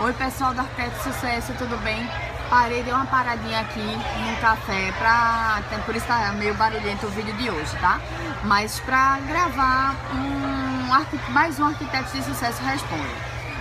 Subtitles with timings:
[0.00, 2.08] Oi pessoal do Arquiteto Sucesso, tudo bem?
[2.48, 5.60] Parei, dei uma paradinha aqui no café pra.
[5.84, 8.00] Por isso tá meio barulhento o vídeo de hoje, tá?
[8.42, 13.14] Mas pra gravar um, mais um Arquiteto de Sucesso Responde.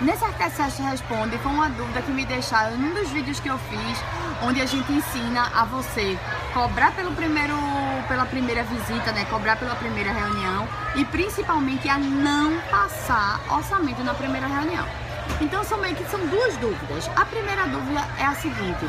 [0.00, 4.04] Nesse Arquiteto Responde foi uma dúvida que me deixaram num dos vídeos que eu fiz,
[4.42, 6.18] onde a gente ensina a você
[6.54, 7.54] cobrar pelo primeiro,
[8.08, 9.26] pela primeira visita, né?
[9.26, 10.66] Cobrar pela primeira reunião
[10.96, 15.03] e principalmente a não passar orçamento na primeira reunião.
[15.40, 17.10] Então são meio que são duas dúvidas.
[17.16, 18.86] A primeira dúvida é a seguinte: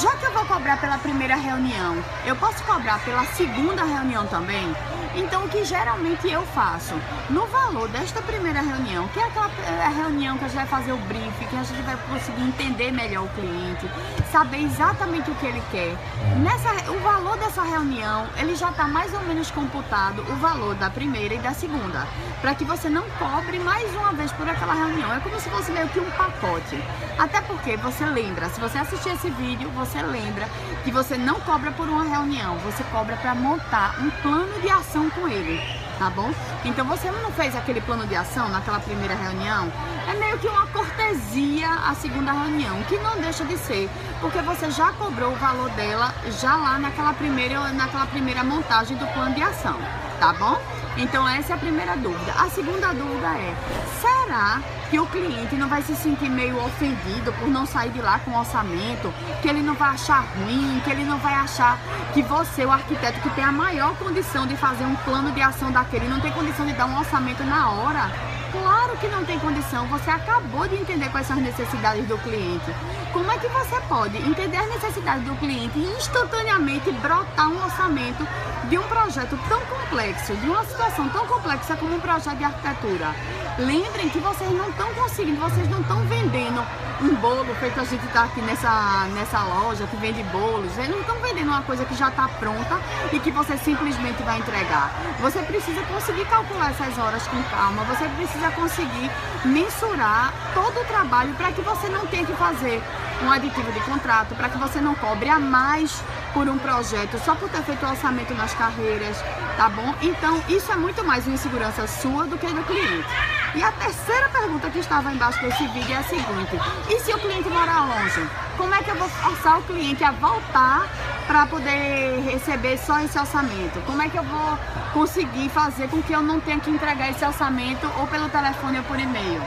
[0.00, 4.74] já que eu vou cobrar pela primeira reunião, eu posso cobrar pela segunda reunião também?
[5.16, 6.94] Então o que geralmente eu faço
[7.30, 10.92] no valor desta primeira reunião, que é aquela é reunião que a gente vai fazer
[10.92, 13.88] o briefing, que a gente vai conseguir entender melhor o cliente,
[14.30, 15.96] saber exatamente o que ele quer.
[16.42, 20.90] Nessa, o valor dessa reunião, ele já está mais ou menos computado o valor da
[20.90, 22.06] primeira e da segunda,
[22.42, 25.14] para que você não cobre mais uma vez por aquela reunião.
[25.14, 26.82] É como se fosse meio que um pacote.
[27.18, 30.46] Até porque você lembra, se você assistir esse vídeo, você lembra
[30.84, 35.10] que você não cobra por uma reunião, você cobra para montar um plano de ação
[35.10, 35.60] com ele,
[35.98, 36.30] tá bom?
[36.64, 39.72] Então você não fez aquele plano de ação naquela primeira reunião,
[40.08, 43.88] é meio que uma cortesia a segunda reunião, que não deixa de ser,
[44.20, 49.06] porque você já cobrou o valor dela já lá naquela primeira, naquela primeira montagem do
[49.14, 49.78] plano de ação,
[50.18, 50.60] tá bom?
[50.96, 52.32] Então essa é a primeira dúvida.
[52.32, 53.54] A segunda dúvida é:
[54.00, 58.18] será que o cliente não vai se sentir meio ofendido por não sair de lá
[58.20, 61.78] com orçamento, que ele não vai achar ruim, que ele não vai achar
[62.14, 65.70] que você, o arquiteto que tem a maior condição de fazer um plano de ação
[65.70, 68.35] daquele, não tem condição de dar um orçamento na hora?
[68.62, 72.72] Claro que não tem condição, você acabou de entender quais são as necessidades do cliente.
[73.12, 78.26] Como é que você pode entender as necessidades do cliente e instantaneamente brotar um orçamento
[78.68, 83.14] de um projeto tão complexo, de uma situação tão complexa como um projeto de arquitetura?
[83.58, 86.64] Lembrem que vocês não estão conseguindo, vocês não estão vendendo
[87.00, 90.76] um bolo feito a gente está aqui nessa, nessa loja que vende bolos.
[90.78, 92.80] Eles não estão vendendo uma coisa que já está pronta
[93.12, 94.90] e que você simplesmente vai entregar.
[95.20, 99.10] Você precisa conseguir calcular essas horas com calma, você precisa conseguir
[99.44, 102.82] mensurar todo o trabalho para que você não tenha que fazer
[103.22, 106.02] um aditivo de contrato, para que você não cobre a mais
[106.34, 109.16] por um projeto só por ter feito o orçamento nas carreiras,
[109.56, 109.94] tá bom?
[110.02, 113.08] Então, isso é muito mais uma insegurança sua do que do cliente.
[113.54, 114.05] E a terceira
[114.46, 116.56] pergunta que estava embaixo desse vídeo é a seguinte:
[116.88, 118.28] e se o cliente morar longe?
[118.56, 120.88] Como é que eu vou forçar o cliente a voltar
[121.26, 123.84] para poder receber só esse orçamento?
[123.84, 124.58] Como é que eu vou
[124.92, 128.84] conseguir fazer com que eu não tenha que entregar esse orçamento ou pelo telefone ou
[128.84, 129.42] por e-mail?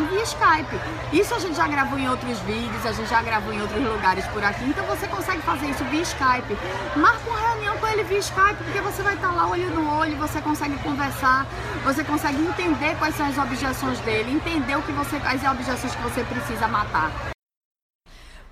[0.00, 0.80] Via Skype.
[1.12, 4.24] Isso a gente já gravou em outros vídeos, a gente já gravou em outros lugares
[4.28, 6.56] por aqui, então você consegue fazer isso via Skype.
[6.96, 10.16] Marca uma reunião com ele via Skype, porque você vai estar lá olho no olho,
[10.16, 11.46] você consegue conversar,
[11.84, 16.02] você consegue entender quais são as objeções dele, entender o que você, as objeções que
[16.02, 17.31] você precisa matar.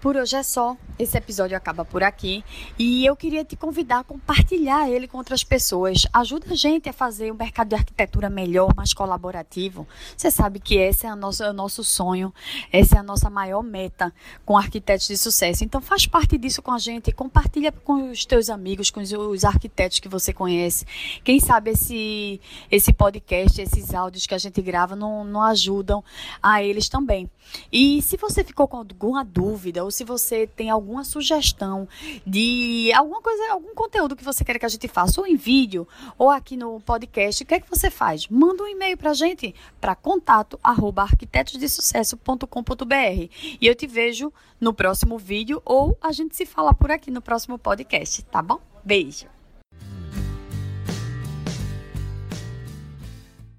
[0.00, 0.78] Por hoje é só.
[0.98, 2.44] Esse episódio acaba por aqui
[2.78, 6.06] e eu queria te convidar a compartilhar ele com outras pessoas.
[6.12, 9.86] Ajuda a gente a fazer o mercado de arquitetura melhor, mais colaborativo.
[10.14, 12.32] Você sabe que esse é o nosso, é o nosso sonho,
[12.70, 14.12] essa é a nossa maior meta
[14.44, 15.64] com arquitetos de sucesso.
[15.64, 19.44] Então faz parte disso com a gente, compartilha com os teus amigos, com os, os
[19.44, 20.86] arquitetos que você conhece.
[21.24, 22.40] Quem sabe esse,
[22.70, 26.04] esse podcast, esses áudios que a gente grava não, não ajudam
[26.42, 27.28] a eles também.
[27.72, 31.88] E se você ficou com alguma dúvida ou se você tem algum alguma sugestão
[32.26, 35.86] de alguma coisa, algum conteúdo que você quer que a gente faça, ou em vídeo,
[36.18, 38.26] ou aqui no podcast, o que é que você faz?
[38.28, 43.28] Manda um e-mail para a gente para contato arroba arquitetosdesucesso.com.br
[43.60, 47.22] e eu te vejo no próximo vídeo ou a gente se fala por aqui no
[47.22, 48.60] próximo podcast, tá bom?
[48.84, 49.39] Beijo!